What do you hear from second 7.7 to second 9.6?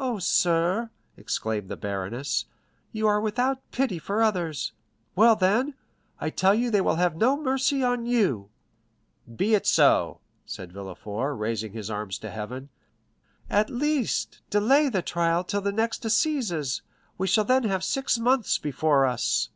on you!" "Be